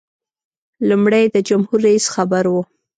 [0.89, 2.55] لومړی د جمهور رئیس خبر و.